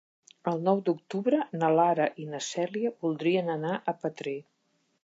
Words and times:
El 0.51 0.63
nou 0.67 0.79
d'octubre 0.87 1.41
na 1.59 1.69
Lara 1.81 2.09
i 2.25 2.27
na 2.33 2.43
Cèlia 2.49 2.95
voldrien 3.05 3.57
anar 3.59 3.79
a 3.95 3.99
Petrer. 4.05 4.37